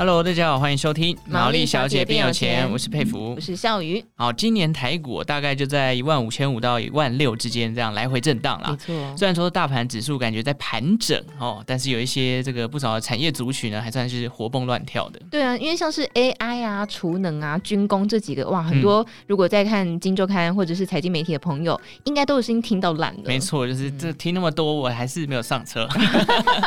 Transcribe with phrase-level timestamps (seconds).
[0.00, 4.02] Hello，大家好，欢迎收听《毛利小姐变有钱》，我是佩服，我是笑鱼。
[4.16, 8.70] 好，今年台股大概就在一万五千五到一万六之间这样来回震荡啦。
[8.70, 15.20] 没错，虽然说大盘指数感觉在盘整哦，但是有一些这个不少的产业族群呢，还算是活蹦乱跳的。
[15.30, 23.24] 对啊，因为像是 AI 啊、储能啊、军工这几个，哇，很多如果在看《金周刊》或者是财经媒体的朋友，嗯、应该都已经听到烂了。
[23.26, 25.86] 没错，就是这听那么多，我还是没有上车。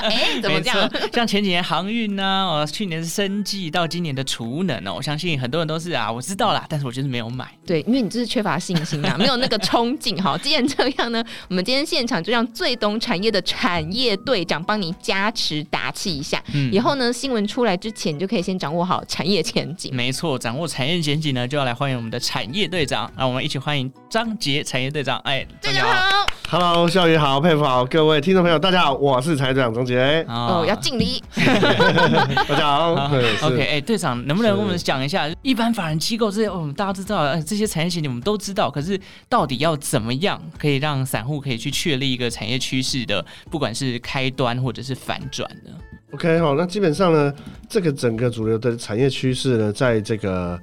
[0.04, 0.88] 哎，怎么这样？
[1.12, 7.50] 像前几年航运呢、啊，哦，去年是生技，到今年的储能哦，我相信很多人都是啊，我知道啦，但是我就是没有买。
[7.66, 10.38] 对，因为你就是缺乏信心啊，没有那个冲劲哈。
[10.44, 16.44] 既然这样呢，我们今天现场就让最懂产业的产业队长帮你加持打气一下。
[16.54, 19.96] 嗯，以后呢，新闻出来之前，你就可以先掌握好产业前景。
[19.96, 23.10] 没错，掌握产业前景呢，就要来欢迎我们的产业队长。
[23.18, 25.18] 让我们一起欢迎张杰产业队长。
[25.20, 30.24] 哎，队长好，Hello，孝瑜好，佩服好，各位听众朋友大家好，我是产业队长张杰。
[30.30, 31.20] 哦，要敬礼。
[31.36, 33.08] 大家好，好
[33.48, 33.82] ，OK，哎。
[33.82, 45.72] 队长，能不能跟我们讲一下，一般法人机构这些，我们大家知道，呃，这些产业型你们都知道，可是到底要怎么样可以让散户可以去确立一个产业趋势的，不管是开端或者是反转呢
[46.14, 47.34] ？OK，好，那基本上呢，
[47.68, 50.60] 这个整个主流的产业趋势呢，在这个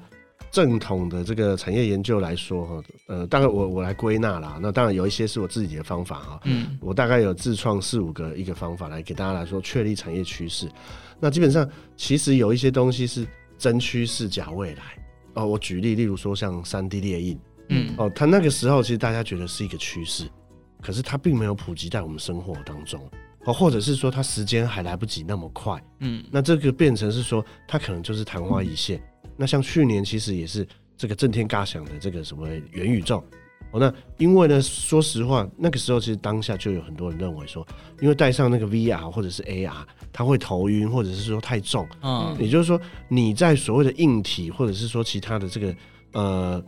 [0.51, 10.69] 正统的这个产业研究来说，哈，呃，大概我我来归纳啦，那当然有一些是我自己的方法哈，嗯，我大概有自创四五个一个方法来给大家来说确立产业趋势。
[11.21, 13.27] 那基本上，其实有一些东西是
[13.59, 14.83] 真趋势假未来
[15.35, 15.47] 哦。
[15.47, 20.29] 我举例，例如说像三 D 列印，嗯，哦，它那个时候其实大家觉得是一个趋势，
[20.83, 23.01] 可是它并没有普及在我们生活当中，
[23.45, 29.01] 哦，或者是说它时间还来不及那么快，嗯，那这个变成是说它可能就是昙花一现。
[29.41, 33.25] 嗯、那像去年其实也是这个震天嘎响的这个什么元宇宙。
[33.73, 37.65] 哦，那因为呢，说实话，那个时候其实当下就有很多人认为说，
[38.01, 45.75] 因为戴上那个 VR 或者是 AR，它会头晕，或者是说太重，嗯，也就是说你在所谓的硬体或者是说其他的这个
[46.15, 46.65] 呃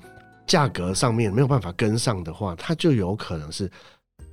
[0.47, 3.68] 价格上面没有办法跟上的话，它就有可能是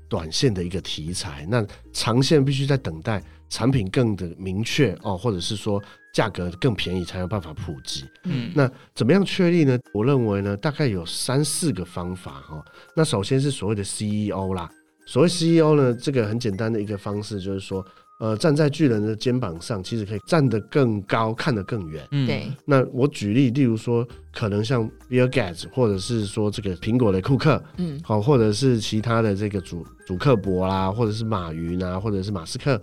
[0.07, 3.19] 短线的一个题材，那长线必须在等待
[3.49, 5.81] 产品更的明确哦，或者是说。
[6.13, 8.05] 价格更便宜才有办法普及。
[8.23, 9.77] 嗯，那怎么样确立呢？
[9.93, 12.63] 我认为呢，大概有三四个方法哈。
[12.95, 14.69] 那首先是所谓的 CEO 啦，
[15.05, 17.85] 所谓 CEO 呢，这个很简单的一个方式就是说，
[18.19, 22.05] 呃，站在巨人的肩膀上，其实可以站得更高，看得更远。
[22.11, 22.51] 嗯，对。
[22.65, 32.81] 那我举例，例如说，可能像 Bill Gates，或者是说这个苹果的库克，嗯，好，或者是其他的这个主主克伯啦，或者是马云啊，或者是马斯克。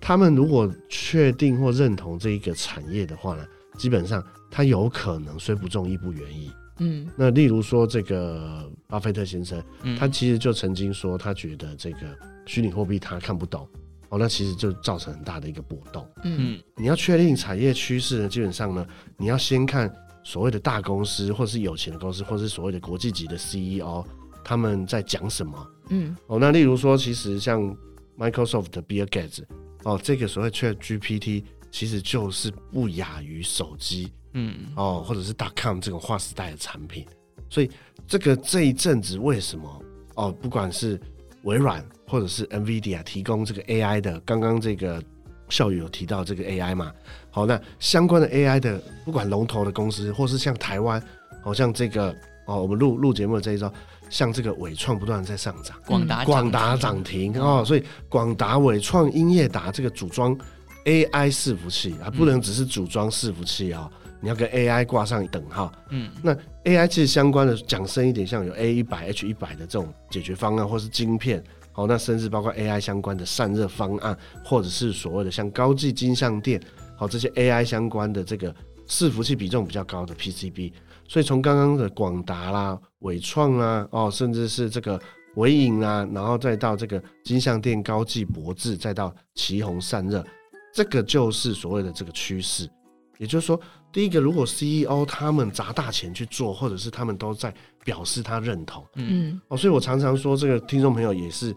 [0.00, 3.44] 他们如果确定或认同这一个产业的话呢，
[3.76, 6.50] 基本上他有可能虽不中亦不远矣。
[6.78, 9.62] 嗯，那例如说这个巴菲特先生，
[9.98, 11.98] 他其实就曾经说他觉得这个
[12.46, 13.68] 虚拟货币他看不懂
[14.08, 16.08] 哦，那其实就造成很大的一个波动。
[16.24, 18.86] 嗯，你要确定产业趋势呢，基本上呢，
[19.18, 19.94] 你要先看
[20.24, 24.02] 所谓的大公司，或是有钱的公司，或是所谓的国际级的 CEO，
[24.42, 25.66] 他们在讲什么。
[25.90, 27.76] 嗯，哦，那例如说，其实像
[28.18, 29.42] Microsoft 的 Bill Gates。
[29.84, 37.06] 哦，这个所谓 ChatGPT 其实就是不亚于手机，嗯，哦，或者是 .com 这种划时代的产品，
[37.48, 37.70] 所以
[38.06, 39.82] 这个这一阵子为什么
[40.16, 41.00] 哦，不管是
[41.44, 45.02] 微软或者是 NVIDIA 提供这个 AI 的，刚刚这个
[45.48, 46.92] 校友有提到这个 AI 嘛，
[47.30, 51.02] 好，那相关的 AI 的不管龙头的公司，或是像台湾，
[51.42, 52.14] 好像这个
[52.46, 53.72] 哦，我们录录节目的这一周。
[54.10, 60.36] 像这个伟创不断在上涨，广达广达涨停哦，所以广达、伟创、英业达这个组装
[60.84, 63.86] AI 伺服器啊，不能只是组装伺服器啊、哦，
[64.20, 65.72] 你要跟 AI 挂上等号。
[65.90, 66.34] 嗯，那
[66.64, 76.60] AI 其实相关的讲深一点，像有 A 一百、H 一百的这种解决方案，或是晶片，好，那甚至包括 AI 相关的散热方案，或者是所谓的像高技金像电，
[76.96, 78.52] 好，这些 AI 相关的这个
[78.88, 80.72] 伺服器比重比较高的 PCB。
[81.10, 84.98] 所以从刚刚的广达啦、纬创啦，哦，甚至是这个
[85.34, 90.24] 伟影啦，然后再到这个金像电、高技、博智，再到奇宏散热，
[90.72, 92.70] 这个就是所谓的这个趋势。
[93.18, 93.60] 也就是说，
[93.90, 97.52] 第一个，如果 CEO 他们砸大钱去做，或者是他们都在
[97.84, 101.52] 表示他认同，嗯，哦，所以我常常说，这个听众朋友也是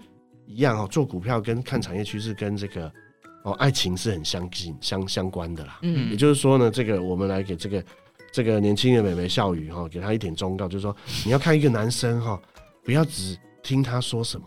[0.47, 2.91] 一样哦，做股票跟看产业趋势跟这个
[3.43, 5.77] 哦爱情是很相近、相相关的啦。
[5.83, 7.85] 嗯，也就是说呢，这个我们来给这个。
[8.33, 10.93] 这个年轻的美眉笑语哈，给他一点忠告，就是说
[11.23, 12.41] 你要看一个男生哈，
[12.83, 14.45] 不要只听他说什么，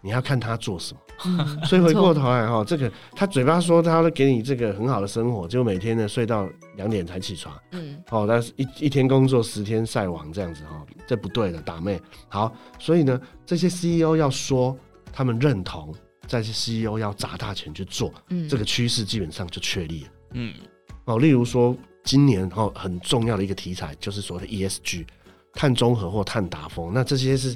[0.00, 1.00] 你要看他做什么。
[1.26, 12.00] 嗯、 所以回过头来哈，这个他嘴巴说他会给你这个很好的生活，就每天呢睡到两点才起床，嗯，哦，但是一一天工作十天晒网这样子哈，这不对的，打妹。
[12.28, 14.74] 好，所以呢，这些 CEO 要说
[15.12, 15.94] 他们认同，
[16.26, 20.54] 这些 CEO 要砸大钱去做，嗯，这个趋势基本上就确立了，嗯，
[21.04, 21.74] 哦，例如说
[22.06, 25.04] 今年哈很重要的一个题材就是所谓的 ESG，
[25.52, 27.54] 碳中和或碳达峰，那这些是。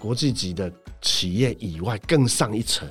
[0.00, 2.88] 国际级的企业以外更上一层，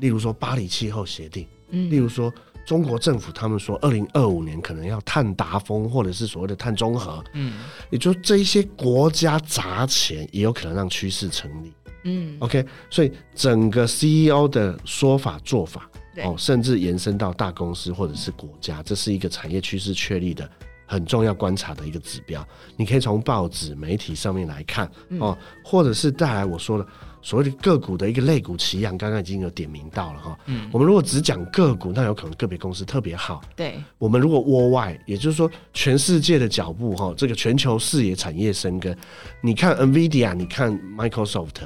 [0.00, 2.34] 例如说巴黎气候协定，嗯，例如说
[2.66, 15.88] 中国政府他们说二零二五年可能要碳达峰，或者是所谓的碳中和，嗯，也就这一些国家砸钱也有可能让趋势成立，嗯，OK，所以整个 CEO 的说法做法，
[16.24, 20.48] 哦，甚至延伸到大公司或者是国家，这是一个产业趋势确立的。
[20.84, 26.86] 很重要观察的一个指标，你可以从报纸媒体上面来看哦，或者是带来我说的
[27.22, 30.38] 所谓的个股的一个类股奇扬，刚刚已经有点名到了哈。
[30.44, 33.40] 嗯，我们如果只讲个股，那有可能个别公司特别好。
[33.56, 38.94] 对，我们如果窝外，也就是说全世界的脚步哈，这个全球视野产业深耕，
[39.40, 41.62] 你看 NVIDIA，你看 Microsoft，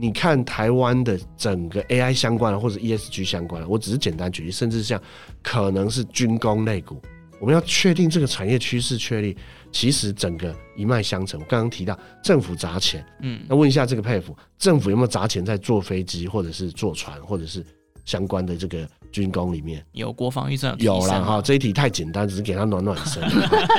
[0.00, 5.00] 你看台湾的整个 AI 相关的或者 ESG 相关的，我只是简单举例，甚至像
[5.42, 7.00] 可能是军工类股。
[7.38, 9.36] 我们要确定这个产业趋势确立，
[9.70, 11.38] 其实整个一脉相承。
[11.40, 17.64] 我刚刚提到政府砸钱，嗯，那问一下这个佩服，政府有没有砸钱在坐飞机，或者是坐船，或者是
[18.04, 19.82] 相关的这个军工里面？
[19.92, 23.22] 有国防预算有了哈，这一题太简单，只是给他暖暖身。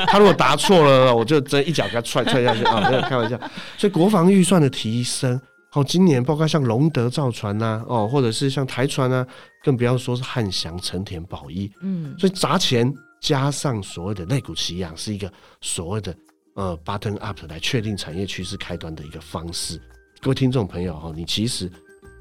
[0.08, 2.90] 他如果答错了，我就真一脚给他踹踹下去啊！
[2.90, 3.40] 没有开玩笑。
[3.78, 5.40] 所以国防预算的提升，
[5.74, 9.26] 哦，今年包括像龙德造船呐，哦，或者是像台船啊，
[9.64, 12.94] 更不要说是汉翔、成田、宝一，嗯，所以砸钱。
[13.22, 15.32] 加上所谓的类股齐扬，是一个
[15.62, 16.18] 所谓的
[16.56, 19.80] 呃 button up 来确定产业趋势开端的一个方式。
[20.22, 21.72] 各位听众朋友哈，你其实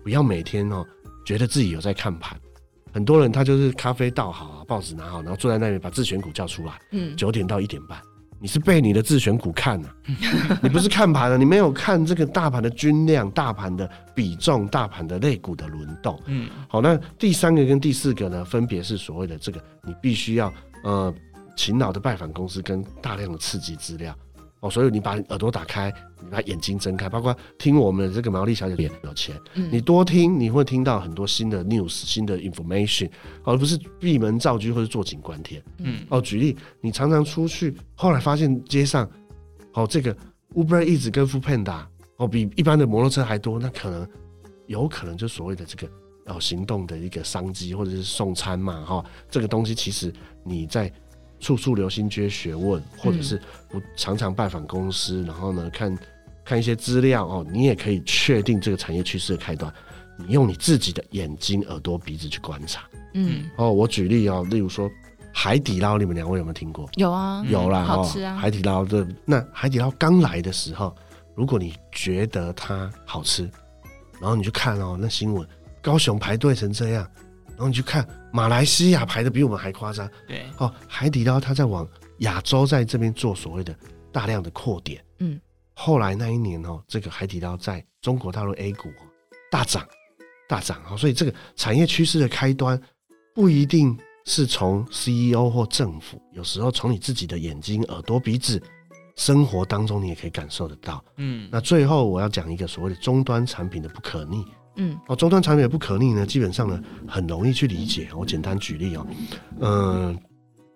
[0.04, 0.86] 不要每天哦
[1.24, 2.38] 觉得自己有在看盘，
[2.92, 7.98] 很多人他就是咖啡倒好啊，报纸拿好，然后坐在那边把自选股叫出来，嗯，九点到一点半，
[8.40, 9.94] 你是被你的自选股看了，
[10.62, 20.52] 你不是看盘了，你没有看这个大盘的均量、大盘的比重、大盘的类股的轮动，嗯，好，那第三个跟第四个呢，分别是所谓的这个你必须要。
[20.82, 21.14] 呃，
[21.54, 24.16] 勤劳的拜访公司跟大量的刺激资料
[24.60, 25.92] 哦，所以你把耳朵打开，
[26.22, 33.10] 你把眼睛睁开，包括听我们的这个毛利小姐也有钱，嗯，你多听，你会听到很多新的 news、新的 information，
[33.42, 35.62] 而不是闭门造车或者坐井观天。
[35.78, 39.10] 嗯，哦，举例，你常常出去，后来发现街上，
[39.72, 40.14] 哦，这个
[40.54, 41.82] Uber Eats 跟 Foodpanda
[42.16, 44.06] 哦，比一般的摩托车还多，那可能
[44.66, 45.92] 有可能就所谓的这个。
[46.26, 50.12] 哦，行动的一个商机，或者是送餐嘛，哈，这个东西其实
[50.44, 50.92] 你在
[51.40, 55.98] 处处留心接学问，或者是不常常拜访公司，然后呢，看
[56.44, 59.72] 看一些资料哦，你也可以确定这个产业趋势的开端。
[60.16, 62.82] 你用你自己的眼睛、耳朵、鼻子去观察。
[63.14, 64.88] 嗯，哦，我举例哦，例如说
[65.32, 66.88] 海底捞，你们两位有没有听过？
[66.96, 68.36] 有啊，有啦，好吃啊。
[68.36, 70.94] 海底捞的那海底捞刚来的时候，
[71.34, 73.50] 如果你觉得它好吃，
[74.20, 75.46] 然后你去看哦，那新闻。
[75.82, 77.10] 高雄排队成这样，
[77.60, 80.10] 然后你去看马来西亚排的比我们还夸张。
[80.26, 81.86] 对，哦，海底捞它在往
[82.20, 83.76] 亚洲在这边做所谓的
[84.10, 85.04] 大量的扩点。
[85.18, 85.38] 嗯，
[85.74, 88.88] 后来那一年哦，这个海底捞在中国大陆 A 股
[89.50, 89.86] 大涨，
[90.48, 90.96] 大涨啊！
[90.96, 92.80] 所以这个产业趋势的开端
[93.34, 98.58] 不一定是从 CEO 或政府，有时候从你自己的眼睛、耳朵、鼻子，
[99.16, 101.04] 生活当中你也可以感受得到。
[101.18, 104.46] 嗯，那最后我要讲一个所谓的终端产品的不可逆。
[104.82, 108.08] 嗯，哦，终端产品的不可逆呢，基本上呢很容易去理解。
[108.16, 109.06] 我简单举例哦，
[109.60, 110.18] 嗯，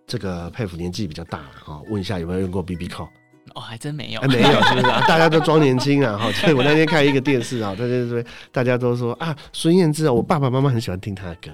[0.07, 3.09] 这个佩服年纪比较大了哈，问一下有没有用过 BB Call？
[3.55, 5.03] 哦，还真没有，哎没有，是不是啊？
[5.07, 6.31] 大家都装年轻啊哈。
[6.33, 11.51] 所以我那天看一个电视啊，大家说大家都说啊，孙燕姿啊，我爸爸妈妈很喜欢听她的歌，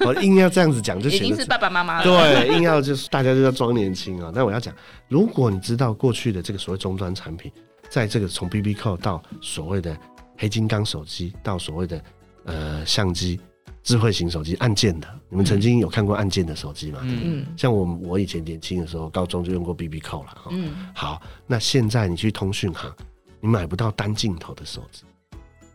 [0.04, 1.24] 我硬要这样子讲就行了。
[1.24, 2.04] 已经是爸爸妈妈了。
[2.04, 4.30] 对，硬要就是大家就要装年轻啊。
[4.34, 4.74] 那我要讲，
[5.08, 7.50] 如果你知道过去的这个所谓终端产品，
[7.88, 9.96] 在这个从 BB Call 到所谓的
[10.36, 12.02] 黑金刚手机到所谓的
[12.44, 13.40] 呃相机、
[13.82, 17.00] 智慧型手机按键的，你们曾经有看过按键的手机吗？
[17.02, 17.46] 嗯嗯。
[17.56, 20.36] 像我我以前年轻的时候，高中就用过 BB Call 了。
[20.50, 20.88] 嗯。
[20.94, 22.92] 好，那现在你去通讯行，
[23.40, 25.04] 你买不到单镜头的手机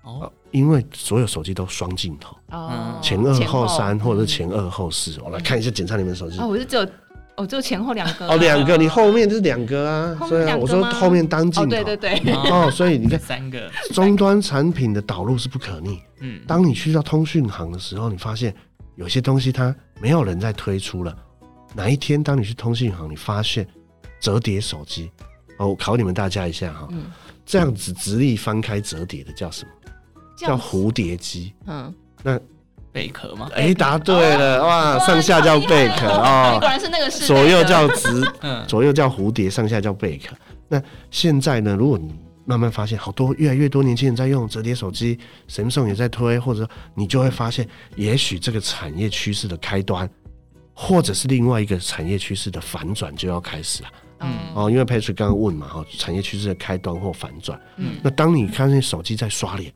[0.04, 5.20] 哦，因为所有手机都双镜头哦，前二后三或者是前二后四。
[5.22, 6.40] 我来看一下，检查你们手机。
[6.40, 6.88] 哦，我是只有。
[7.42, 13.70] 哦，就前后两个哦，两个，你后面就是两个啊，所以我说后面当镜头，对对对，哦，所以你看三个。
[13.94, 18.54] 终端产品的导入是不可逆，嗯，当你去到通讯行的时候，你发现
[18.96, 21.16] 有些东西它没有人在推出了，
[21.74, 23.68] 哪一天当你去通讯行，你发现
[24.20, 25.12] 折叠手机，
[25.58, 26.88] 哦，我考你们大家一下哈，
[27.46, 29.72] 这样子直立翻开折叠的叫什么？
[30.38, 31.54] 叫蝴蝶机。
[31.68, 31.94] 嗯，
[32.24, 32.40] 那
[32.92, 33.50] 贝壳吗？
[33.56, 35.00] 哎，答对了哇！
[35.00, 40.36] 上下叫贝壳哦，果然是那个是左右叫直， 嗯，左右叫蝴蝶，上下叫贝壳。
[40.68, 41.76] 那现在呢？
[41.76, 42.14] 如果你
[42.46, 45.18] 慢慢发现，好多越来越多年轻人在用折叠手机
[45.50, 50.10] ，Samsung 也在推，或者你就会发现，也许这个产业趋势的开端，
[50.74, 53.90] 或者是另外一个产业趋势的反转就要开始了。
[54.22, 57.60] 嗯，哦，因为 Patrick 刚刚问嘛，哈，产业趋势的开端或反转。
[57.78, 59.72] 嗯，那当你看见手机在刷脸，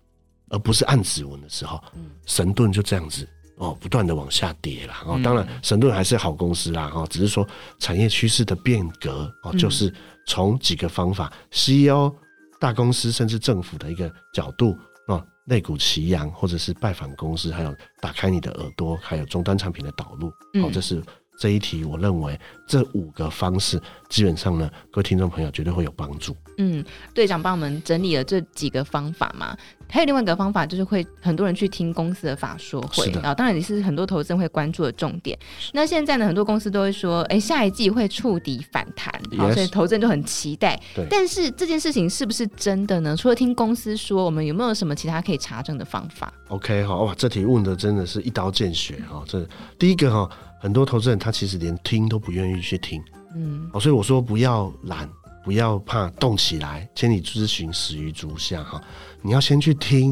[0.49, 1.81] 而不是按指纹的时候，
[2.25, 4.93] 神盾就这样子哦，不断的往下跌了。
[5.05, 7.47] 哦，当然神盾还是好公司啦，哈，只是说
[7.79, 9.93] 产业趋势的变革哦，就是
[10.27, 12.13] 从几个方法，CEO、
[12.59, 20.27] 大公司甚至政府的一个角度哦，类股齐扬，或者是拜访公司，还有打开你的耳朵，还有终端产品的导入，
[20.63, 21.03] 哦，这是。
[21.37, 26.35] 这一题，我认为这五个方式基本上呢，各位听众朋友绝对会有帮助。
[26.57, 29.57] 嗯，队长帮我们整理了这几个方法嘛，
[29.89, 35.37] 还有另外一个方法就是会很多人去听公司的法说会啊，当然也是很多投资人会关注的重点。
[35.73, 40.81] 那现在呢，很多公司都会说，哎，下一季会触底反弹，好，所以投资人就很期待。
[40.95, 43.17] 对，但是这件事情是不是真的呢？
[43.17, 49.21] 除了听公司说，我们有没有什么其他可以查证的方法？OK，好哇，这题问的真的是一刀见血哈。
[49.27, 49.45] 这
[49.77, 50.29] 第一个哈。
[50.65, 52.99] 很多投资人他其实连听都不愿意去听，
[53.35, 55.07] 嗯，哦，所以我说不要懒，
[55.43, 58.81] 不要怕动起来，千里之行始于足下哈。
[59.21, 60.11] 你要先去听，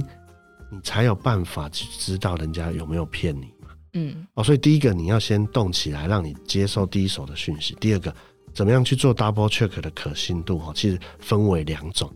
[0.70, 7.76] 你才有办法去知道人家有没有骗你嘛，嗯，哦，所以第一个你要先动起来，让你接受第一手的讯息。
[7.80, 8.16] 第二个，
[8.54, 10.72] 怎么样去做 double check 的可信度哈？
[10.76, 12.08] 其实分为两种，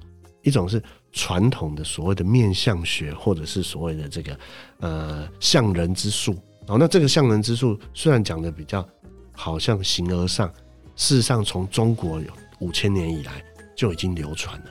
[0.44, 0.80] 一种是
[1.12, 4.40] 传统的所谓的面相学，或者是所谓的这个
[4.82, 6.38] 呃相人之术。
[6.68, 8.88] 哦，那这个相人之术虽然讲的比较
[9.32, 10.52] 好像形而上，
[10.96, 12.28] 事实上从中国有
[12.60, 13.42] 五千年以来
[13.76, 14.66] 就已经流传了。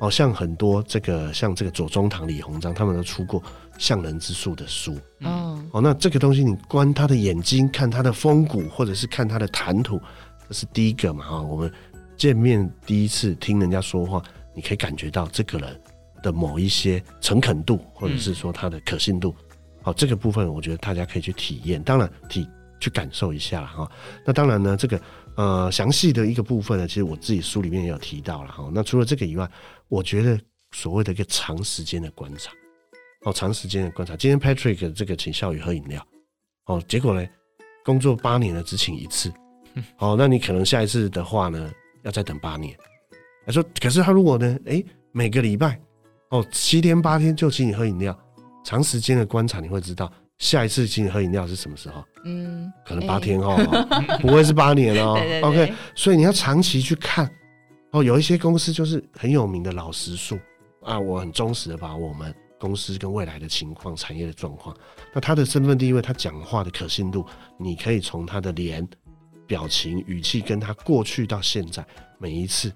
[0.00, 3.42] 哦，像很多这个像这个左宗棠、李鸿章他们都出过
[3.78, 4.96] 相人之术的书。
[5.20, 10.00] 嗯，哦，那这个东西你观他的眼睛，看他的风骨，或者是看他的谈吐，
[10.48, 11.24] 这是第一个嘛。
[11.24, 11.72] 哈，我们
[12.16, 14.22] 见面第一次听人家说话，
[14.54, 15.80] 你可以感觉到这个人
[16.22, 19.34] 的某一些诚恳度，或者是说他的可信度。
[19.88, 22.46] 好，这个部分我觉得大家可以去体验，当然体
[22.78, 23.90] 去感受一下哈。
[24.22, 25.00] 那当然呢，这个
[25.34, 28.70] 呃详细的一个部分呢，其实我自己书里面也有提到了哈。
[28.74, 29.50] 那除了这个以外，
[29.88, 30.38] 我觉得
[30.72, 32.52] 所谓的一个长时间的观察，
[33.22, 34.14] 哦，长时间的观察。
[34.14, 36.06] 今天 Patrick 这个请笑宇喝饮料，
[36.66, 37.26] 哦，结果呢，
[37.82, 39.32] 工作八年了只请一次，
[39.96, 42.76] 哦，那你可能下一次的话呢，要再等八年。
[43.46, 45.80] 他说，可是他如果呢，诶，每个礼拜
[46.28, 48.14] 哦七天八天就请你喝饮料。
[48.68, 52.04] 长时间的观察，你会知道下一次请你喝饮料是什么时候？
[52.26, 55.18] 嗯，可能八天后，欸、 不会是八年哦。
[55.42, 57.26] OK，所以你要长期去看
[57.92, 58.04] 哦。
[58.04, 60.38] 有一些公司就是很有名的老实树
[60.82, 64.76] 啊，我很忠实的把我们公司跟未来的情况、产业的状况，
[65.14, 67.24] 那他的身份地位、他讲话的可信度，
[67.56, 68.86] 你可以从他的脸、
[69.46, 71.82] 表情、语气，跟他过去到现在
[72.18, 72.70] 每一次，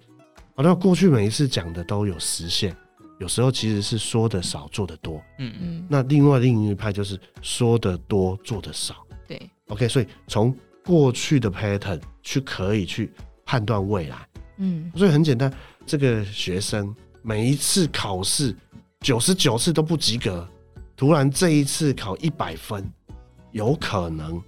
[0.57, 2.75] 好，那过去每一次讲的都有实现。
[3.23, 5.23] 有时候其实是说的少，做的多。
[5.39, 5.87] 嗯嗯。
[5.89, 8.97] 那另外另一派就是说的多，做的少。
[9.29, 9.49] 对。
[9.69, 10.53] OK，所以从
[10.85, 13.13] 过去的 pattern 去可以去
[13.45, 14.17] 判断未来。
[14.57, 14.91] 嗯。
[14.97, 15.53] 所以很简单，
[15.87, 18.53] 这个学生每一次考试
[18.99, 20.49] 九十九次都不及格，
[20.97, 22.85] 突然这一次考一百分，
[23.53, 24.43] 有可能。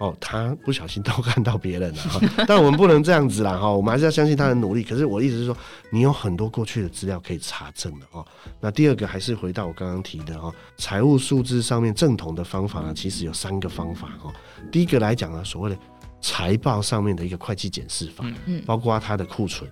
[0.00, 4.82] 哦，他不小心偷看到别人了哈， 但我们不能这样子啦哈，我们还是要相信他的努力。
[4.82, 5.54] 可是我的意思是说，
[5.90, 8.26] 你有很多过去的资料可以查证的哦。
[8.60, 14.32] 那第二个还是回到我刚刚提的哦，财务数字上面正统的方法呢，其实有三个方法哦。
[14.72, 15.78] 第一个来讲呢，所谓的
[16.22, 19.70] 财报上面的一个会计检视法，嗯，包括它的库存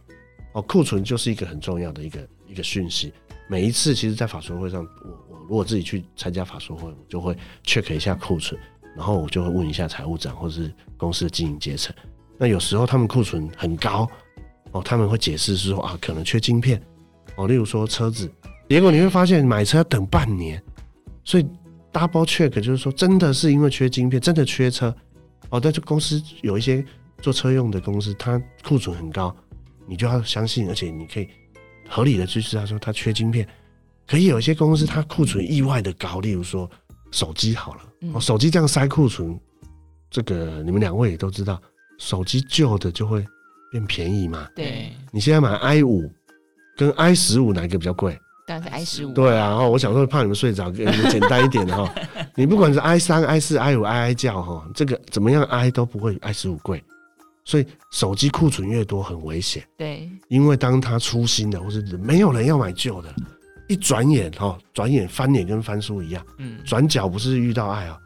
[0.53, 3.13] 哦，库存就是一个很重要的一个一个讯息。
[3.49, 8.61] 每一次其实，在法说会上，我我如果自己去参加法说会，我就会 check 一下库存。
[8.97, 11.95] 然后我就会问一下财务长或者是公司的经营阶层，
[12.37, 14.09] 那有时候他们库存很高
[14.73, 16.83] 哦，他们会解释是说啊，可能缺晶片
[17.37, 18.31] 哦，例如说车子，
[18.69, 20.63] 结果你会发现买车要等半年，
[21.25, 21.47] 所以
[21.93, 24.95] double check 就是说真的是因为缺晶片，真的缺车
[25.51, 26.85] 哦，但是公司有一些
[27.23, 29.35] 做车用的公司，它库存很高，
[29.87, 31.29] 你就要相信，而且你可以
[31.89, 33.49] 合理的去知道说它缺晶片，
[34.07, 36.69] 可以有一些公司它库存意外的高，例如说
[37.11, 37.83] 手机好了。
[38.13, 39.39] 哦，手机这样塞库存，
[40.11, 41.61] 这个你们两位也都知道，
[41.99, 43.25] 手机旧的就会
[43.71, 44.49] 变便宜嘛。
[44.55, 46.11] 对，你现在买 i 五
[46.77, 48.19] 跟 i 十五哪一个比较贵？
[48.47, 49.13] 当然是 i 十五。
[49.13, 51.93] 对啊，我想说怕你们睡着，给你们简单一点的哈。
[52.35, 56.83] 你不管是 i 三、i 四、i 五、i i 叫哈，这个怎么样 i 都不会 i 十五贵。
[57.45, 59.67] 所以手机库存越多很危险。
[59.77, 63.15] 对，因为当它出新的或是没有人要买旧的，
[63.69, 68.01] 一转眼哈，转眼翻脸跟翻书一样，嗯，转角不是遇到爱啊，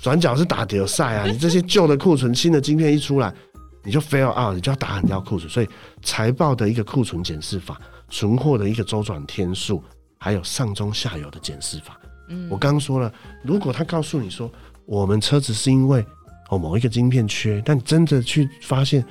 [0.00, 1.26] 转角是打德赛啊！
[1.26, 3.34] 你这些旧的库存，新的晶片一出来，
[3.82, 5.50] 你就 fail out，你就要打很掉库存。
[5.50, 5.68] 所以
[6.02, 9.82] 财报的一个库存检视法，存货的一个周转天数，
[10.18, 11.98] 还有上中下游的检视法。
[12.28, 14.48] 嗯，我刚刚说了，如果他告诉你说，
[14.86, 16.04] 我们车子是因为
[16.48, 19.04] 哦某一个晶片缺，但真的去发现，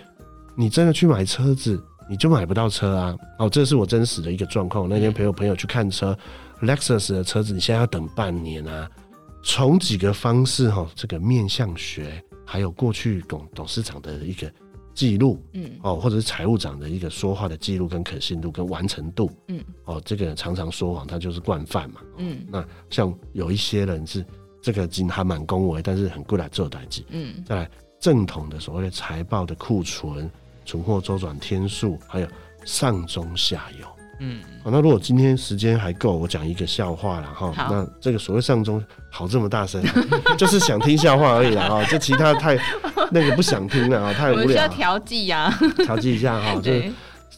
[0.56, 1.84] 你真的去买车子。
[2.10, 3.18] 你就买不到车啊！
[3.40, 4.88] 哦，这是我真实的一个状况。
[4.88, 6.18] 那天陪我朋友去看车
[6.62, 8.90] ，Lexus 的车子，你现在要等半年啊。
[9.44, 14.52] 从几个方式哈，这个面相学，还有过去董董事长的一个
[14.94, 22.46] 记录，嗯，哦，或者是财务长的一个说话的记录跟可信度跟完成度，嗯，哦，这个常常说谎，他就是惯犯嘛，嗯。
[22.50, 24.26] 那像有一些人是
[24.62, 27.44] 这个经还蛮恭维，但是很过来做代志，嗯。
[27.46, 30.30] 再来正统的所谓的财报的库存。
[30.68, 32.28] 存货周转天数，还有
[32.66, 33.88] 上中下游，
[34.20, 37.54] 嗯，好，那如果今天时间还够，我讲一个笑话了哈。
[37.70, 39.82] 那这个所谓上中，好这么大声，
[40.38, 41.86] 就是想听笑话而已啦哈。
[41.86, 42.58] 这其他太
[43.10, 44.44] 那个不想听了啊，太无聊。
[44.44, 46.56] 我需要调剂呀， 调剂一下哈。
[46.62, 46.74] 就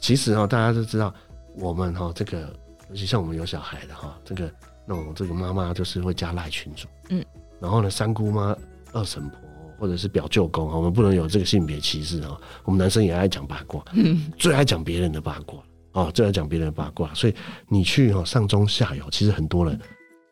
[0.02, 1.14] 其实哈，大家都知道，
[1.56, 2.52] 我们哈这个，
[2.90, 4.52] 尤其像我们有小孩的哈，这个
[4.88, 7.24] 那种这个妈妈就是会加赖群主，嗯，
[7.62, 8.56] 然后呢，三姑妈、
[8.92, 9.49] 二婶婆。
[9.80, 12.40] 或者是表舅公，我们不能有这个性别歧视啊！
[12.66, 15.58] 我们男生也爱讲八卦，嗯，最爱讲别人的八卦
[15.94, 17.14] 哦，最爱讲别人的八卦。
[17.14, 17.34] 所以
[17.68, 19.80] 你去哈上中下游，其实很多人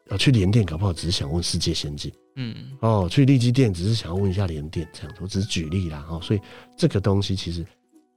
[0.10, 6.20] 啊去联电，搞不好只是想问世界先进，嗯哦，去力积电只是想要问一下联电这样子，我只是举例啦哈。
[6.22, 6.42] 所以
[6.76, 7.66] 这个东西其实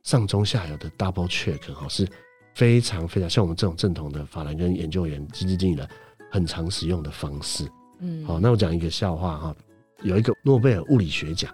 [0.02, 2.08] 上中下游的 double check 哈是
[2.54, 5.88] 非常非常像我们这种正统的法兰跟研究员、基金经理人
[6.30, 7.66] 很常使用的方式。
[8.00, 9.56] 嗯，好，那我讲一个笑话哈。
[10.02, 11.52] 有一个诺贝尔物理学奖，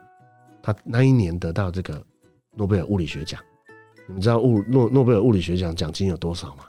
[0.63, 2.03] 他那一年得到这个
[2.55, 3.41] 诺贝尔物理学奖。
[4.07, 6.65] 你们知道物诺诺贝尔物理学奖奖金有多少吗？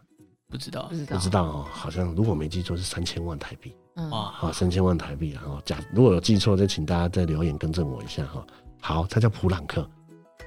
[0.49, 1.67] 不知道，不知道，不知道哦。
[1.69, 3.75] 好像如果没记错是三千万台币。
[4.11, 5.31] 哇，好，三千万台币。
[5.31, 8.45] 然后假如果有记错，再请大家再留言更正我一下哈。
[8.79, 9.87] 好，他叫普朗克，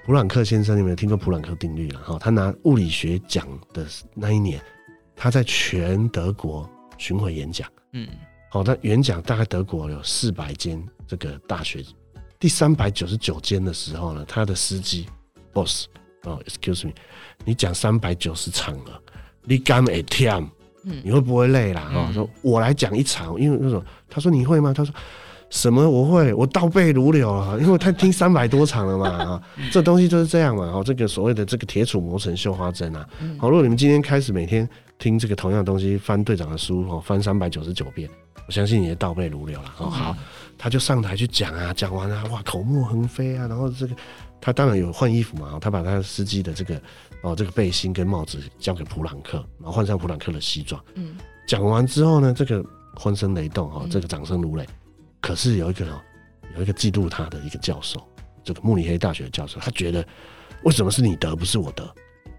[0.04, 2.18] 普朗克先生，你们有听过普朗克定律了哈？
[2.18, 4.60] 他拿物理学奖的那一年，
[5.14, 7.68] 他在全德国巡回演讲。
[7.92, 8.08] 嗯。
[8.50, 11.84] 好，他演讲大概德国有四百间这个大学，
[12.38, 15.06] 第三百九十九间的时候呢，他的司机
[15.52, 15.86] boss
[16.22, 16.92] 哦，excuse me，
[17.44, 19.02] 你讲三百九十场了，
[19.42, 20.46] 你敢会忝？
[21.02, 21.90] 你会不会累啦？
[21.92, 24.72] 哦、嗯，说我来讲一场，因为那种他说你会吗？
[24.72, 24.94] 他说
[25.50, 29.42] 什么我会，我倒背如流啊，因为他听三百多场了嘛啊，
[29.72, 30.66] 这东西就是这样嘛。
[30.66, 33.04] 哦，这个所谓的这个铁杵磨成绣花针啊。
[33.36, 38.08] 好，如果你们今天开始每天听这个同样的东西，翻队长的书哦，翻三百九十九遍。
[38.46, 39.90] 我相信你也倒背如流了哦。
[39.90, 40.16] 好，
[40.62, 43.46] 他就上台去讲啊，讲完啊，哇，口沫横飞啊。
[43.48, 43.96] 然后这个
[44.42, 46.78] 他当然有换衣服嘛，他把他司机的这个
[47.22, 50.78] 哦这个背心跟帽子交给普朗克，然后换上普朗克的西装。
[50.96, 52.62] 嗯，讲完之后呢，这个
[52.94, 54.68] 欢声雷动哈，这个掌声如雷。
[55.22, 55.98] 可是有一个哦，
[56.56, 57.98] 有一个嫉妒他的一个教授，
[58.44, 60.06] 这个慕尼黑大学的教授，他觉得
[60.64, 61.90] 为什么是你得不是我得？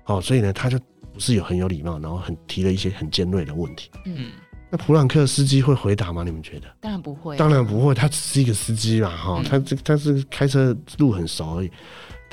[0.06, 0.78] 哦，所以呢，他就
[1.12, 3.90] 不是有很有礼貌，然后很提了一些很尖锐的问题。
[4.06, 4.30] 嗯。
[4.72, 6.24] 那普朗克司机会回答吗？
[6.24, 6.68] 你们觉得？
[6.80, 7.94] 当然不会，当然不会。
[7.94, 11.72] 他只是一个司机嘛，哈、嗯，他这他是开车路很熟而已。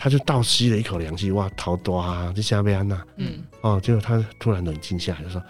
[0.01, 3.05] 他就倒吸了一口凉气，哇，逃多啊，这下贝安娜。
[3.17, 5.43] 嗯，哦，结果他突然冷静下来，就说：“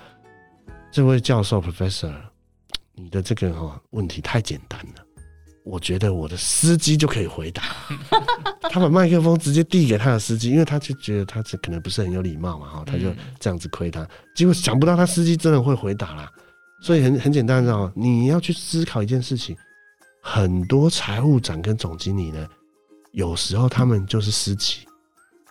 [0.91, 2.15] 这位教授，Professor，
[2.95, 5.05] 你的这个哈问题太简单了，
[5.67, 7.63] 我觉得我的司机就可以回答。
[8.71, 14.09] ”他把麦克风直接递给他的司机，因为他就觉得他这可能不是很有礼貌嘛，哈，他就这样子亏他。
[14.35, 16.33] 结果想不到他司机真的会回答啦。
[16.81, 17.93] 所以很很简单，知道吗？
[17.97, 19.57] 你要去思考一件事情，
[20.23, 22.47] 很多财务长跟总经理呢，
[23.13, 24.87] 有时候他们就是司机，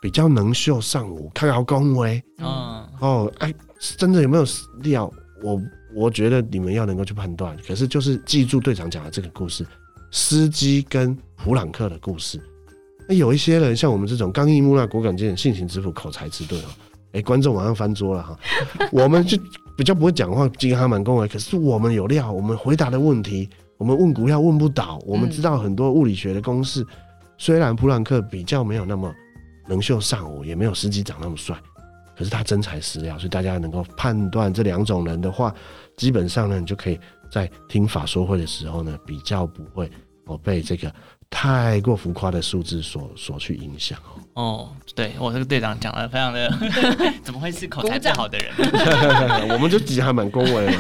[0.02, 2.24] 比较能秀上武，看好恭维。
[2.38, 3.54] 嗯，哦，哎，
[3.98, 4.46] 真的有没有
[4.82, 5.12] 料？
[5.44, 5.62] 我
[5.94, 7.56] 我觉得你们要能够去判断。
[7.68, 9.68] 可是就是记住队长讲的这个故事，
[10.12, 12.42] 司机跟普朗克的故事。
[13.08, 16.68] 那有一些人像我们这种刚毅木讷、果敢坚性情直朴、口才迟钝哦。
[17.12, 18.40] 哎，观众马上翻桌了哈，
[18.92, 19.38] 我们就。
[19.78, 21.28] 比较不会讲话，金哈蛮恭维。
[21.28, 25.00] 可是我们有料，我们回答的问题，我们问股票问不倒。
[25.06, 26.84] 我们知道很多物理学的公式。
[27.38, 29.14] 虽然普朗克比较没有那么
[29.68, 31.56] 能秀上武，也没有司机长那么帅，
[32.18, 35.54] 可是他真材实料，所以大家能够判断这两种人的话，
[35.96, 37.00] 基本上呢，你就可以
[37.32, 39.88] 在听法说会的时候呢，比较不会
[40.26, 40.92] 哦被这个。
[41.30, 44.22] 太过浮夸的数字所所去影响哦。
[44.34, 46.48] 哦，对我这个队长讲的非常的，
[47.24, 48.54] 怎么会是口才最好的人？
[49.50, 50.72] 我们就其实还蛮恭维的。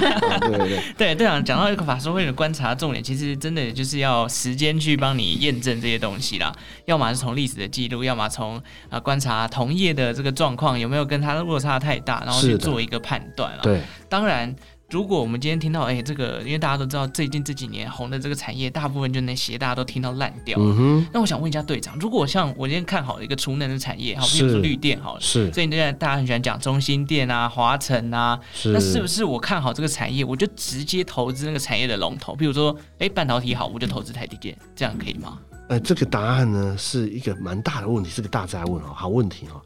[0.41, 6.53] 对 对对，对队长讲到一个法说会的观察重点，其实真的就是要时间去帮你验证这些东西啦。
[6.85, 13.63] 要么是从历史的记录，要么从啊观察同业的这个状况有没有跟他的落差太大，然后去做一个判断了。
[13.63, 14.55] 对，当然。
[14.89, 20.57] 如果我们今天听到，哎、欸，这个，因为大家都知道最近这几年红的这个产业，大部分就那些大家都听到烂掉。
[20.57, 21.07] 嗯哼。
[21.11, 25.51] 那我想问一下队长，如果像我今天看好一个储能的产业，好，比如说绿电，好了，是。
[25.51, 28.71] 所以现在大家很喜欢讲中心电啊、华晨啊，是。
[28.71, 32.33] 那是不是我看好这个产业，我就直接投资那个产业的龙头？
[32.33, 35.37] 比如说，哎、欸，半导体好，我就投资台积电，这样可以吗？
[35.67, 39.61] 呃，这个答案呢是一个蛮大的问题，是个大哉问哦，好问题哦。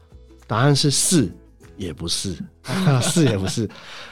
[0.48, 1.32] 答案是是
[1.82, 2.36] 也不是，
[3.02, 3.68] 是也不是，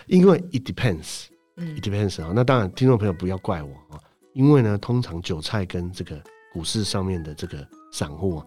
[0.07, 1.27] 因为 it depends。
[1.57, 4.01] It depends 啊，那当然，听众朋友不要怪我啊，
[4.33, 6.19] 因为呢，通常韭菜跟这个
[6.55, 8.47] 股市上面的这个散户啊，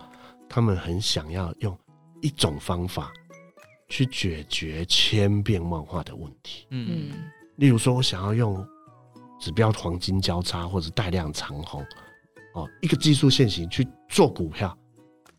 [0.50, 1.78] 他们很想要用
[2.24, 3.12] 一种方法
[3.88, 6.66] 去解决千变万化的问题。
[6.72, 7.12] 嗯，
[7.58, 8.66] 例如说，我想要用
[9.40, 11.86] 指标黄金交叉或者带量长红
[12.56, 14.76] 哦，一个技术线型去做股票，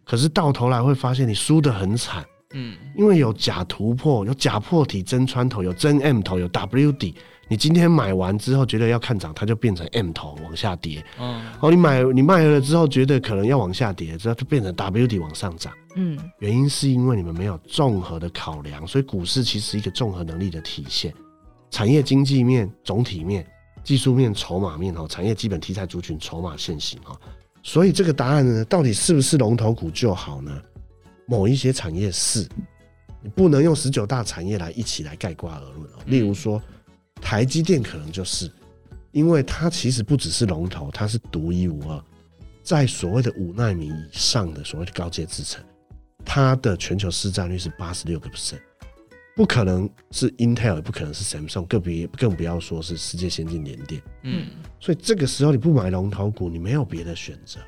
[0.05, 2.25] 可是到头来会发现你输得很惨。
[2.55, 7.15] 嗯，因为有假突破，有假破体真穿头，有真 M 头，有 W 底。
[7.47, 11.05] 你今天买完之后觉得要看涨，它就变成 M 头往下跌。
[11.21, 15.71] 嗯，哦，你买你卖了之后觉得可能要往下跌，之后就变成 W 底往上涨。
[15.97, 21.13] 嗯，原因是因为你们没有综合的考量，所以股市其实是一个综合能力的体现。
[21.71, 23.47] 产业经济面、总体面、
[23.83, 27.15] 技术面、筹码面哦，产业基本题材族群、筹码线型哦。
[27.63, 30.51] 所以这个答案呢，到底是不是龙头股就好呢？
[31.27, 32.49] 某一些产业是，
[33.23, 35.99] 你不能用十九大产业来一起来概括而论哦。
[36.07, 36.63] 例如说。
[37.21, 38.51] 台积电可能就是，
[39.11, 42.05] 因为它其实不只是龙头，它是独一无二，
[42.63, 45.65] 在所谓的五纳米以上的所谓的高阶制程，
[46.23, 48.61] 它的全球市占率是八十六个 percent，
[49.35, 54.03] 不可能是 Intel，也不可能是 Samsung，更别更不要说是世界先进联电。
[54.25, 57.59] 嗯，所以这个时候你不买龙头股，你没有别的选择，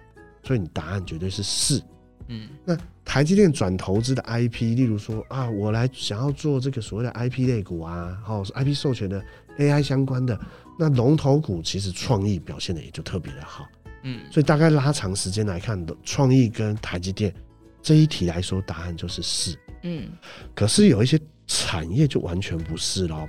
[0.43, 1.81] 所以你答案绝对是是。
[2.29, 9.23] 嗯，那台积电转投资的 IP，例如说啊，我来想要做这个所谓的 IP 类股啊，哦，IP 授权的
[9.59, 10.39] AI 相关的，
[10.79, 13.65] 那龙头股其实创意表现的也就特别的好，
[14.03, 17.33] 嗯，所以大概拉长时间来看，创意跟台积电
[17.81, 20.09] 这一题来说，答案就是是，嗯，
[20.55, 23.29] 可是有一些产业就完全不是喽，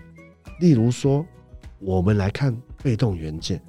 [0.59, 1.23] 例如说，
[1.77, 3.61] 我们来看被动元件，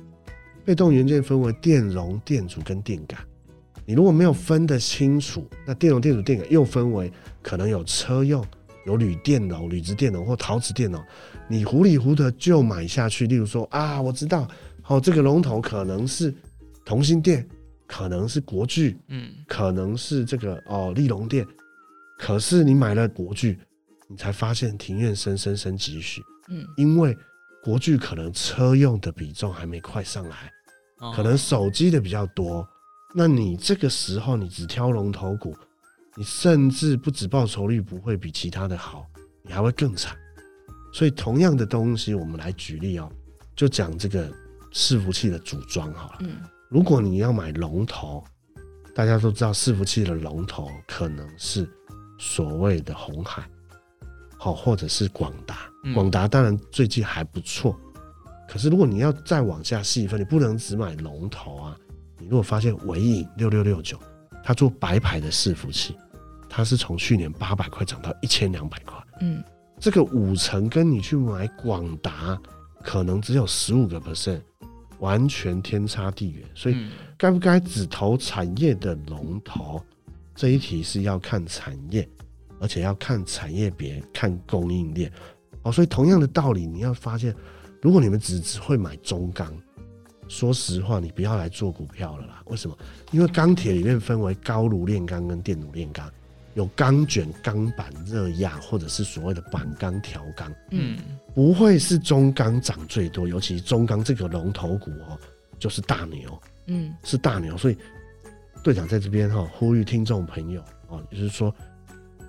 [0.65, 3.21] 被动元件分为电容、电阻跟电感。
[3.89, 8.45] 你如果没有分得清楚，那电容、电阻、电感又分为可能有车用、
[8.85, 11.03] 有铝电容、铝质电容或陶瓷电容，
[11.49, 13.27] 你糊里糊涂就买下去。
[13.27, 14.47] 例如说啊，我知道，
[14.89, 16.35] 哦，这个龙头可能是
[16.85, 17.49] 同心电，
[17.87, 21.47] 可能是国巨，嗯，可能是这个哦利隆电。
[22.19, 23.59] 可是你买了国巨，
[24.07, 26.21] 你才发现庭院深深深几许，
[26.51, 27.17] 嗯，因为
[27.65, 30.53] 国巨可能车用的比重还没快上来，
[31.17, 32.69] 可能手机的比较多。
[33.15, 35.57] 那你这个时候你只挑龙头股，
[36.15, 39.07] 你甚至不止报酬率不会比其他的好，
[39.43, 40.17] 你还会更惨。
[40.93, 43.11] 所以同样的东西，我们来举例哦，
[43.57, 44.31] 就讲这个
[44.73, 46.19] 伺服器的组装好了。
[46.21, 48.23] 嗯，如果你要买龙头，
[48.95, 51.69] 大家都知道伺服器的龙头可能是
[52.19, 53.49] 所谓的红海，
[54.37, 55.71] 好，或者是广达。
[55.95, 57.79] 广达当然最近还不错，
[58.49, 61.79] 可是如果你要再往下细分，你不能只买龙头啊。
[62.19, 63.99] 你如果发现纬颖六六六九，
[64.43, 65.97] 它做白牌的伺服器，
[66.49, 69.43] 它是从去年八百块涨到一千两百块，嗯，
[69.79, 72.41] 这个五成跟你去买广达
[72.83, 74.41] 可能只有十五个 percent，
[74.99, 76.45] 完全天差地远。
[76.55, 79.81] 所以，该不该只投产业的龙头？
[80.35, 82.09] 这一题是要看产业，
[82.61, 85.13] 而且要看产业别，看供应链。
[85.63, 87.35] 哦，所以同样的道理，你要发现，
[87.83, 89.53] 如果你们只只会买中钢。
[90.29, 92.43] 说实话，你不要来做股票了啦。
[92.47, 92.77] 为什么？
[93.11, 96.09] 因为钢铁里面分为高炉炼钢跟电炉炼钢，
[96.55, 100.53] 有钢卷、钢板、热轧，或者是所谓的板钢、条钢。
[100.71, 100.99] 嗯，
[101.35, 105.19] 不会是中钢涨最多，尤其中钢这个龙头股哦，
[105.59, 106.43] 就是大牛。
[106.67, 107.57] 嗯，是大牛。
[107.57, 107.77] 所以
[108.63, 110.61] 队长在这边哈，呼吁听众朋友
[110.91, 111.55] 啊，就是说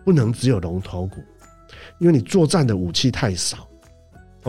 [0.05, 1.21] 不能只有龙头股，
[1.99, 3.68] 因为你作战的武器太少。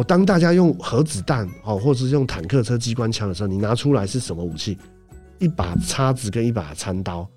[0.01, 4.79] 哦，当大家用核子弹哦，或者是用坦克车、机关枪的时候，你拿出来是什么武器？
[5.39, 7.29] 一把叉子跟一把餐刀，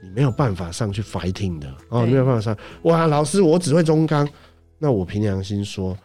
[0.00, 2.56] 你没有办法上去 fighting 的哦，没有办法上。
[2.82, 4.28] 哇，老师，我只会中钢，
[4.78, 5.96] 那我凭良心说，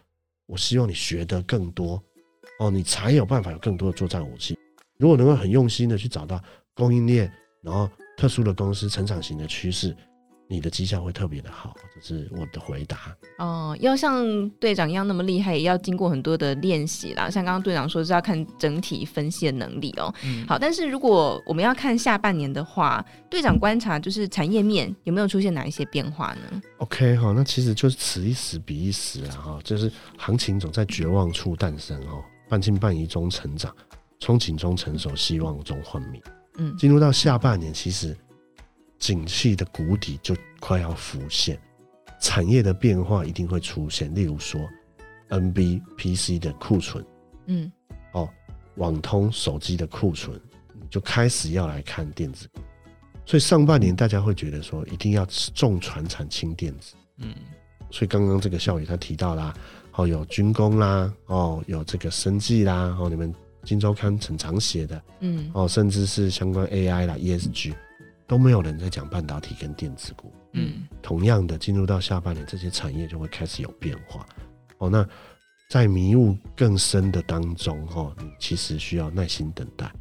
[0.48, 2.02] 我希望你学得更多
[2.60, 4.58] 哦，你才有办法有更多的作战武器。
[4.98, 6.42] 如果能够很用心的去找到
[6.74, 9.96] 供应链，然后特殊的公司成长型的趋势，
[10.52, 13.16] 你的绩效会特别的好，这是我的回答。
[13.38, 17.30] 哦，要像队长一样那么厉害，也要经过很多的练习啦。
[17.30, 20.12] 像刚刚队长说是要看整体分析的能力哦。
[20.24, 33.72] 嗯，好，但是如果我们要看下半年的话，队长观察就是产业面有没有出现哪一些变化呢？OK 哈，那其实就是此一时彼一时啊哈，就是行情总在绝望处诞生哦，半信半疑中成长，
[34.20, 36.20] 憧憬中成熟，希望中幻灭。
[36.58, 38.18] 嗯，进入到下半年，其实。
[39.00, 41.58] 景气的谷底就快要浮现，
[42.20, 44.14] 产业的变化一定会出现。
[44.14, 44.62] 例如说
[45.30, 47.04] ，NB PC 的库存，
[47.48, 47.72] 嗯，
[48.12, 48.30] 哦，
[48.76, 50.40] 网通手机的库存，
[50.74, 52.60] 你就开始要来看电子股。
[53.26, 57.34] 所以上半年大家会觉得说，一定要重传产轻电子，嗯。
[57.92, 59.52] 所以刚刚这个孝宇他提到啦，
[59.94, 63.34] 哦，有军工啦，哦，有这个生技啦，哦，你们
[63.64, 67.74] 金周刊很常写的，嗯，哦，甚至是相关 AI 啦，ESG。
[68.30, 74.24] 都没有人在讲半导体跟电子股，嗯，同样的，进入到下半年，这些产业就会开始有变化。
[74.78, 75.04] 哦，那
[75.68, 79.92] 在迷雾更深的当中，哈，你其实需要耐心等待。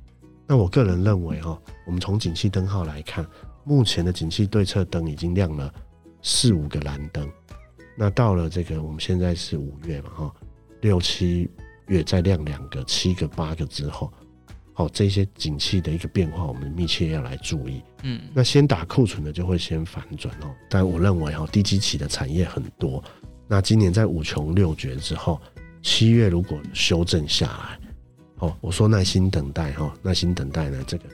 [0.46, 3.26] 那我个人认为，哈，我们从景气灯号来看，
[3.64, 5.72] 目前的景气对策灯已经亮了
[6.20, 7.26] 四五个蓝灯。
[7.96, 10.34] 那到了这个，我们现在是五月嘛，哈，
[10.82, 11.50] 六七
[11.86, 14.12] 月再亮两个、七个、八个之后。
[14.78, 17.82] 哦，这些景气的一个变化，我们密切要来注意。
[18.04, 20.54] 嗯，那先打库存的就会先反转哦。
[20.70, 23.02] 但我认为哦，低基期的产业很多。
[23.48, 25.40] 那今年在五穷六绝之后，
[25.82, 27.80] 七月如果修正下来，
[28.36, 31.04] 哦，我说耐心等待哈，耐心等待呢，这个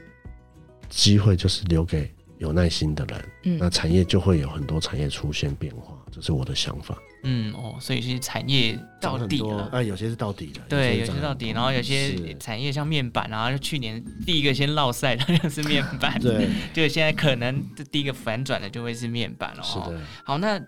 [0.90, 3.28] 机会就是留给有耐心的人。
[3.44, 6.98] 嗯，那产业就会有很多产业出现变化，这是我的想法。
[7.24, 19.62] 嗯哦，所以是产业到底了，啊，有些是到底的，对，有些到底，然后有些产业像面板，然后就去年第一个先落赛的就是面板， 对，就现在可能这第一个反转的就会是面板了。
[19.62, 20.60] 是的，好，那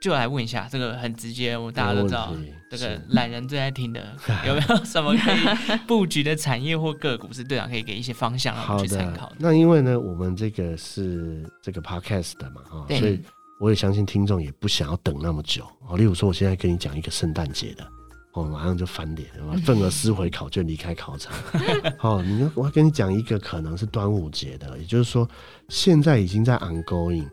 [0.00, 2.32] 就来问一下，这个很直接，我大家都知道，
[2.70, 9.36] 这个懒人最爱听的， 有没有什么可以布局的产业或个股是队长可以给一些方向让我们去参考的？
[9.38, 13.20] 那因为呢，我们这个是这个 podcast 的嘛，哈，所以。
[13.64, 15.96] 我也相信听众也不想要等那么久哦。
[15.96, 17.88] 例如说，我现在跟你讲一个圣诞节的，
[18.34, 19.26] 哦，马上就翻脸，
[19.62, 21.32] 份额撕回考卷离开考场。
[21.96, 25.26] 好，你我要跟你讲一个可能是端午节的，也就是说，
[25.70, 27.26] 现在已经在 ongoing，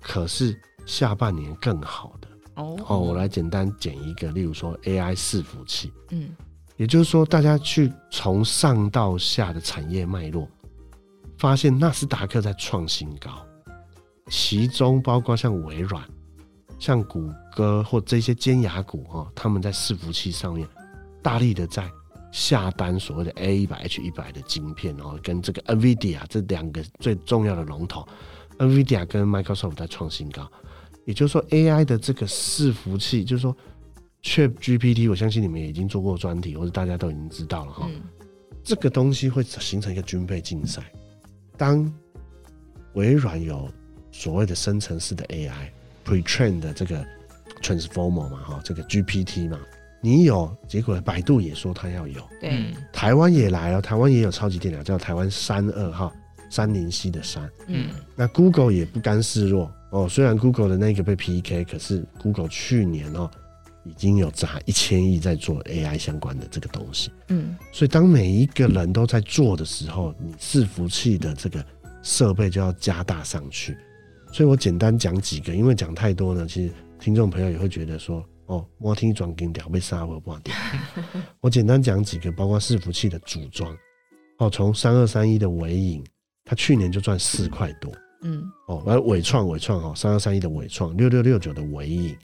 [0.00, 2.76] 可是下半年更好的哦。
[2.88, 6.34] 哦，我来简单讲一个，例如说 AI 伺服器，嗯，
[6.76, 10.48] 也就是说，大家去从上到下的产业脉络，
[11.38, 13.30] 发现纳斯达克在创新高。
[14.28, 16.02] 其中包括像微软、
[16.78, 20.66] 像谷歌或这些尖牙股哈，他们在伺服器上面
[21.22, 21.90] 大力的在
[22.32, 28.06] 下单所谓的 A 一百 H 一百的晶片，然后跟这个 NVIDIA 这两个最重要的龙头
[28.58, 30.50] ，NVIDIA 跟 Microsoft 在创新高。
[31.04, 33.56] 也就是说，AI 的这个伺服器，就是说
[34.22, 37.88] ChatGPT，我相信你们也已经做过专题，或者大家都已经知道了哈。
[38.64, 40.82] 这个东西会形成一个军备竞赛。
[41.56, 41.90] 当
[42.94, 43.70] 微软有
[44.18, 45.68] 所谓的生成式的 AI
[46.04, 47.04] pre-train 的这个
[47.60, 49.58] transformer 嘛，哈，这个 GPT 嘛，
[50.00, 56.10] 你有，结果百度也说它要有，对，台湾也来了，台湾也有超级电脑叫台湾三二号，
[56.48, 63.30] 三零 C 的三，嗯，那 Google 也不甘示弱哦，虽然 Google 的那个被 PK，可是 Google 去年哦
[63.84, 71.62] 已经有砸一千亿在做 AI 相关的这个东西，嗯，所以当每一个人都在做的时候，你伺服器的这个
[72.02, 73.76] 设备就要加大上去。
[74.36, 76.70] 所以我简单讲几个，因为讲太多呢，其实
[77.00, 80.54] 听众朋友也会觉得说，哦，我听转给掉被杀我不好听。
[81.40, 83.74] 我简单讲几个，包括伺服器的组装，
[84.36, 86.04] 哦，从三二三一的尾影，
[86.44, 87.90] 它去年就赚四块多，
[88.24, 92.14] 嗯，哦，而尾创尾创哦，三二三一的尾创，六六六九的尾影，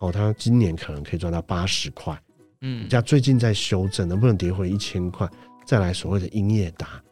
[0.00, 2.14] 哦，它今年可能可以赚到八十块，
[2.60, 5.26] 嗯，加最近在修正，能不能跌回一千块？
[5.64, 7.02] 再来所谓的英业达，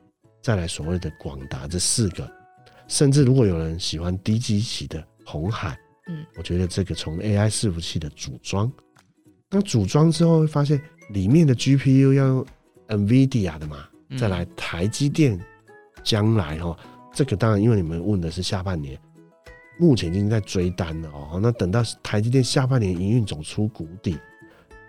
[0.43, 2.31] 再来所谓的广达，这四个。
[2.87, 8.71] 甚至如果有人喜欢低基期的红海，嗯，我觉得这个从 AI 伺服器的组装，
[9.51, 12.47] 那组装之后会发现里面的 GPU 要用
[12.89, 15.39] NVIDIA 的嘛，再来台积电
[16.03, 16.77] 将来哦，
[17.13, 18.99] 这个当然因为你们问的是下半年，
[19.79, 24.19] 目前已经在追单了哦，那等到台积电下半年营运走出谷底，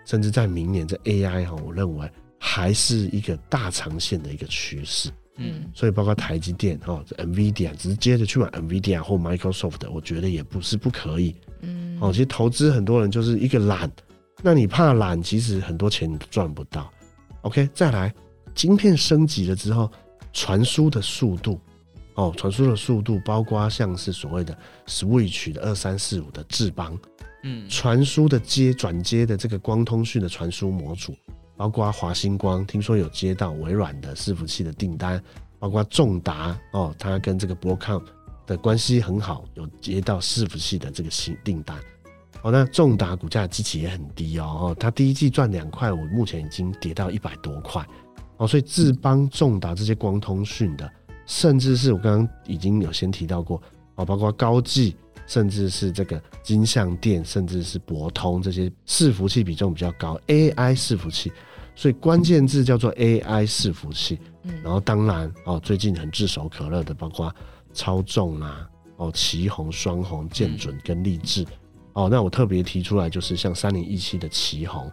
[0.04, 5.10] 甚至在明年这 AI 哈，我认为还是一个大长线的一个趋势。
[5.36, 11.34] 嗯，所以包括台积电哈，NVIDIA 直接的去买 NVIDIA 或 Microsoft，我觉得也不是不可以。
[11.60, 13.90] 嗯，哦，其实投资很多人就是一个懒，
[14.42, 16.90] 那你怕懒，其实很多钱你都赚不到。
[17.42, 18.14] OK，再来，
[18.54, 19.90] 晶片升级了之后，
[20.32, 21.60] 传输的速度，
[22.14, 26.98] 哦，传输的速度，包括像是所谓的 switch 的二三四五的智邦，
[27.44, 31.14] 嗯，传输的接转接的这个光通讯的传输模组，
[31.56, 35.22] 包括华星光，听说有接到微软的伺服器的订单，
[35.58, 38.02] 包括重达哦，它跟这个 Broadcom
[38.46, 41.76] 的关系很好，有接到伺服器的这个新订单。
[42.42, 47.84] 哦，那重达股价的基期也很低哦，它第一季赚两块我，目前已经跌到一百多块
[48.36, 50.88] 哦，所以智邦、重达这些光通讯的。
[51.24, 53.60] 甚至是我刚刚已经有先提到过
[53.96, 54.94] 哦，包括高技，
[55.26, 61.32] 甚至是这个金像电，甚至是博通这些伺服器比重比较高，AI 伺服器，
[61.74, 64.18] 所以关键字叫做 AI 伺服器。
[64.62, 67.34] 然后当然哦，最近很炙手可热的，包括
[67.72, 71.44] 超重啊，哦，旗红、双鸿、建准跟力智。
[71.94, 74.88] 哦，那我特别提出来就是像三零一七的旗红，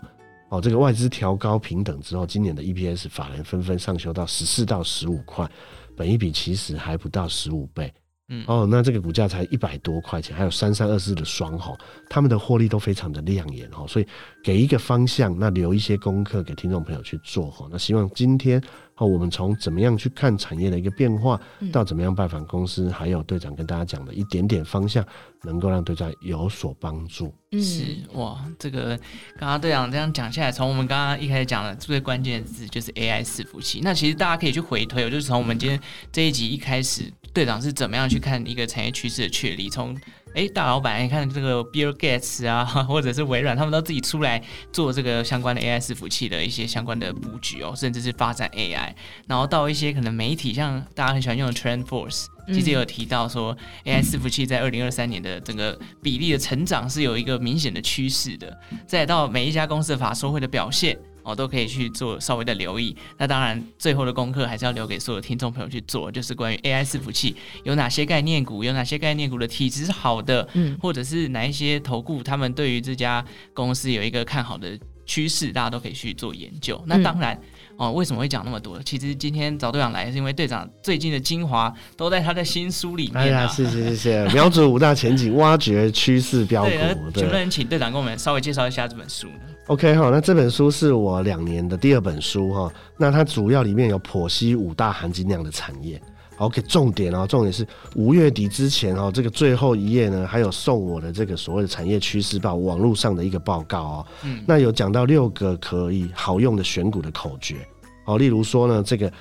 [0.50, 5.48] 哦，这个外资调高平等之后，今年的 EPS 法人纷纷上修到十四到十五块。
[5.96, 7.94] 本一比其实还不到十五倍，
[8.30, 11.76] 嗯哦，那这个股价才一百多块钱，还有三三二四的双哈，
[12.10, 14.08] 他们的获利都非常的亮眼哈，所以
[14.42, 17.68] 给一个方向，那留一些功课给听众朋友去做哈。
[17.70, 18.62] 那希望今天
[19.04, 21.38] 哦，我们从怎么样去看产业的一个变化，
[21.74, 25.06] 到怎么样拜访公司，还有队长跟大家讲的一点点方向，
[25.44, 27.36] 能够让队长有所帮助。
[27.52, 28.98] 是哇，这个
[29.38, 33.82] 刚刚队长这样讲下来，从我们刚刚一开始讲的最关键的字就是 AI 伺服器。
[33.84, 35.78] 那其实大家可以去回推，就是从我们今天
[36.12, 39.70] 这一集一开始，队长是怎么样去看一个产业趋势的确立？
[39.70, 40.00] 从
[40.36, 44.42] 哎大老板，你看这个 Bill Gates 啊，或者是微软，他们都自己出来
[44.72, 48.94] 做这个相关的 AI 伺服器的一些相关的布局哦，甚至是发展 AI，
[49.28, 52.26] 然后到一些可能媒体，像大家很喜欢用的 TrendForce。
[52.48, 58.60] 其实有提到说，AI 伺服器在二零二三年的整个比例的成长是有一个明显的趋势的。
[58.86, 62.96] 再到每一家公司的法说会的表现，哦，都可以去做稍微的留意。
[63.18, 76.82] 那当然，最后的功课还是要留给所有听众朋友去做，就是关于 AI 伺服器有哪些概念股，有哪些概念股的体质是好的，嗯，或者是哪一些投顾他们对于这家公司有一个看好的趋势，大家都可以去做研究。
[76.86, 77.40] 那当然。
[77.76, 78.80] 哦，为什么会讲那么多？
[78.84, 83.22] 其实今天找队长来，是因为队长最近的精华都在他的新书里面，啊。
[83.22, 86.70] 哎呀，谢谢谢谢，瞄准五大前景，挖掘趋势标股。
[87.12, 92.72] 对，能不能请队长跟我们稍微介绍一下这本书呢？OK 哈，那这本书是我两年的第二本书哈。
[92.96, 96.00] 那它主要里面有剖析五大含金量的产业。
[96.38, 97.66] OK，重点哦，重点是
[97.96, 104.06] 五月底之前哦，这个最后一页呢，还有送我的这个所谓的产业趋势报网络上的一个报告哦。
[104.24, 107.58] 嗯，那有讲到六个可以好用的选股的口诀
[108.06, 109.12] 哦，例如说呢，这个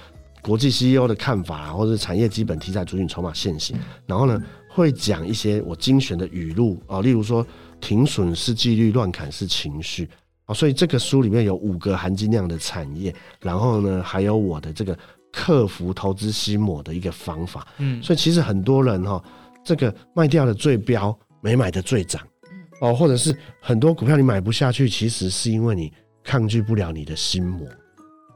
[0.41, 7.47] 国际 CEO 的看法，或者是产业基本题材、族群、筹码、现行，然后呢，会讲一些我精选的语录哦，例如说
[7.79, 10.09] 停损是纪律，乱砍是情绪
[10.47, 14.99] 哦，所以这个书里面有五个含金量的产业，然后呢，还有我的这个。
[15.33, 19.23] 克服投资心魔的一个方法，嗯，所以其实很多人哈，
[19.65, 22.21] 这个卖掉的最标，没买的最涨，
[22.83, 25.91] 哦，或者是很多股票你买不下去，其实是因为你
[26.23, 27.67] 抗拒不了你的心魔，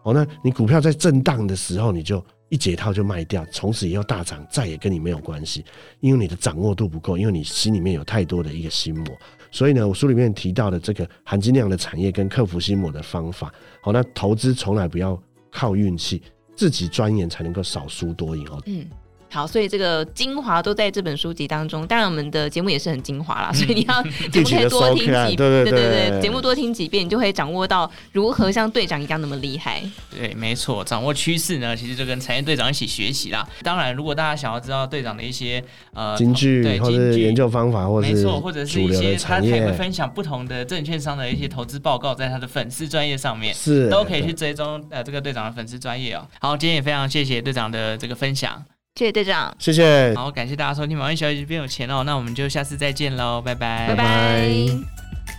[0.05, 5.65] 哦，那你股票在震荡的时候，你就一解套就卖掉，从此以后大涨再也跟你没有关系，
[6.01, 9.07] 因为你的掌握度不够，因为你心里面有太多的一个心魔，
[9.51, 16.23] 所以呢，我书里面提到的这个含金量的产业跟克服心魔的方法，好，那投资从来不要靠运气。
[16.57, 18.61] 自己钻研才能够少输多赢哦。
[18.66, 18.87] 嗯，
[19.29, 21.87] 好，所以这个精华都在这本书籍当中。
[21.87, 29.83] 当然，我们的节目也是很精华啦，所以你要 节目可以多听几遍，对对对对，节目多听几遍，你就会掌握到如何像队长一样那么厉害。
[30.11, 33.47] 对，没错，掌握趋势呢，其实就跟产业队长一起学习啦。
[33.62, 35.62] 当然，如果大家想要知道队长的一些
[35.93, 46.27] 呃金句，对，或者研究方法，或者没错，或者是一些他才会分享不同的证券商的一些投资报告，在他的粉丝专业上面是都可以去追踪呃这个队长的粉丝专业哦。
[46.41, 48.65] 好，今天也非常谢谢队长的这个分享，
[48.97, 50.15] 谢谢队长，谢谢。
[50.15, 55.36] 好，感谢大家收听《毛利小姐变有钱》哦，那我们就下次再见喽，拜拜，拜拜。